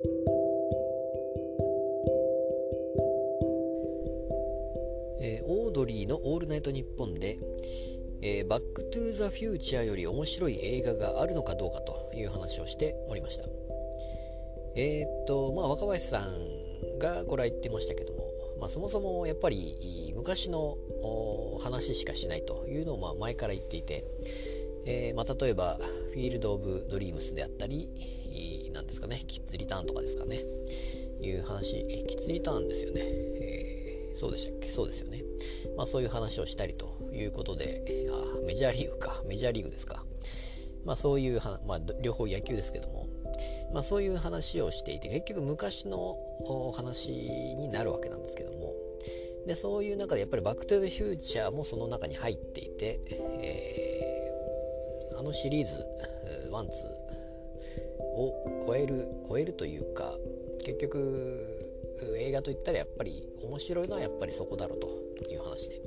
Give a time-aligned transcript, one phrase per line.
[0.00, 7.36] えー、オードリーの「オールナイトニッポンで」
[8.22, 13.44] えー、バック・トゥ・ザ・フューチャーより面白い映画があるのかどうかという話をしておりました。
[14.76, 20.78] えー、っとまあ若林さんがこれは言ってましたけども、まあ、そもそもやっぱり昔の
[21.58, 24.04] 話しかしないというのをまあ前から言っていて、
[24.86, 25.76] え、まあ、例えば
[26.14, 27.90] 「フィールド・オブ・ドリームス」であったり
[28.88, 29.22] ですかね。
[29.26, 30.40] キッズ・リターンとかですかね。
[31.20, 31.86] いう話。
[32.06, 34.68] キッズ・リターンですよね、えー、そうでしたっけ？
[34.68, 35.22] そうですよね。
[35.76, 39.22] まあそういう話をしたりということであメジャーリーグか。
[39.26, 40.04] メジャーリーグですか。
[40.84, 43.06] まあそういう話まあ、両方野球ですけども。
[43.72, 46.16] まあそういう話をしていて結局昔の
[46.74, 48.74] 話になるわけなんですけども。
[49.46, 53.00] でそういう中でやっぱり「バック・トゥ・ザ・フューチャー」もその中に入っていて、
[53.40, 55.72] えー、あのシリーズ
[56.52, 60.16] ワンツーを超える超えるというか
[60.64, 61.46] 結局
[62.18, 64.88] 映画といったらやっぱり面白いのはやっぱりそこだろうと
[65.32, 65.80] いう話で。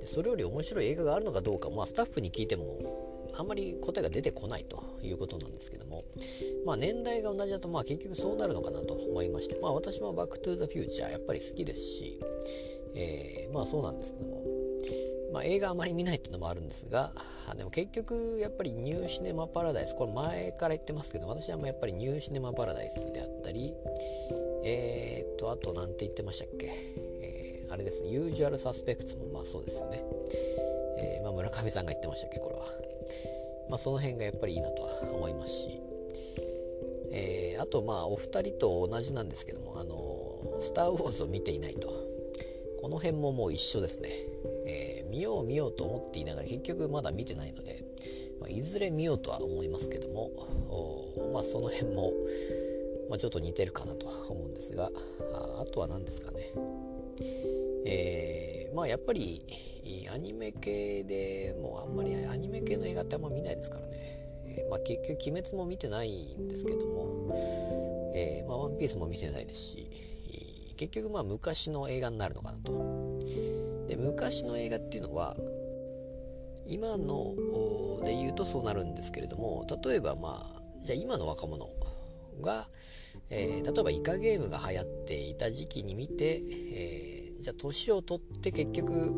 [0.00, 2.78] でそれより面白い映画があるのかどうか、まあ、スタッフに聞いても
[3.38, 6.04] あんまり答えが出てこないということなんですけども、
[6.64, 12.20] まあ、年代が同じだとまあ結局そうなるのかなと思いまして、まあ、私も「バック・トゥ・ザ・フューチャー」やっぱり好きですし、
[12.94, 14.35] えー、まあそうなんですけども、
[15.36, 17.12] まあ、映画あまり見ないっていうのもあるんですが
[17.58, 23.74] でも結局やっぱりニューシネマ・パラダイスこれ前から言ってますけど私はもうやっぱりニューシネマ・パラダイスであったり
[24.64, 26.70] えー、っとあと何て言ってましたっけ、
[27.20, 30.02] えー、あれですねユージュアル・サスペクツもまあそうですよね、
[31.00, 32.64] えー、まあ、村上さんが言ってましたっけこれは。
[33.68, 35.80] まあその辺がやっぱりいいなとは思いますし。
[37.12, 42.16] えー、あとまあお二人と同じなんですけどもあのスター・ウォーズを見ていないと。
[42.86, 44.10] この辺ももう一緒ですね、
[45.10, 47.84] 見よう見ようと思っていながら結局まだ見てないので、
[48.40, 50.30] まあ、いずれ見ようとは思いますけども
[51.32, 52.12] まあその辺も、
[53.08, 54.90] まあ、ちょっと似てるかなとは思うんですが
[55.32, 56.52] ああとは何ですかね。
[57.88, 59.42] えー、まあやっぱり
[60.12, 63.92] アニメ系でもうあんまりアニメ系の映画ってあんま見ないですからね、
[64.44, 67.32] えー、まあ結局鬼滅も見てないんですけども、
[68.14, 69.86] えー、まあワンピースも見てないですし
[70.76, 72.72] 結局まあ昔の映画になるのかなと
[73.96, 75.36] 昔の映画っていうのは
[76.66, 77.34] 今の
[78.04, 81.68] で言うとそうなるんですけれども例えばまあじゃあ今の若者
[82.40, 82.66] が、
[83.30, 86.40] えー、例えばイカゲームが流行っていた時期に見て、
[86.74, 89.14] えー、じゃあ年を取って結局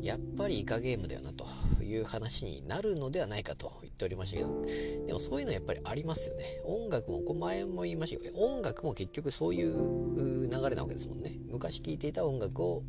[0.00, 1.46] やっぱりイカゲームだよなと
[1.82, 4.62] いう話になるのではないかと言っておりましたけど
[5.06, 6.44] でもそういうのはやっぱりありますよね。
[6.64, 11.38] 音楽も前も言いましたけど音楽も結局そういう流れなわけですもんね。
[11.50, 12.82] 昔聴いていた音楽を、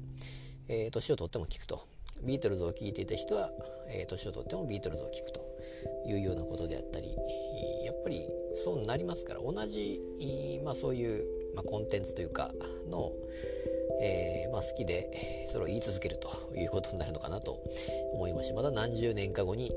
[0.72, 1.86] えー、年を取っても聴くと
[2.24, 3.52] ビートルズを聴いていた人は、
[3.90, 5.42] えー、年を取ってもビートルズを聴くと
[6.08, 7.08] いうようなことであったり
[7.84, 10.00] やっぱりそうなりますから同じ、
[10.64, 12.52] まあ、そういう、まあ、コンテンツというか
[12.90, 13.12] の
[14.04, 17.62] えー、まあ、好きでそれを言い続けるということになるのかなと
[18.14, 19.72] 思いましてまた何十年か後に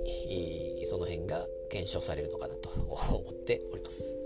[0.86, 4.23] その辺が検証されるのかなと思っております。